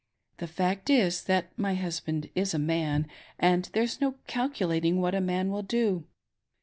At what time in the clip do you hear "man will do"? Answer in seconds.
5.21-6.05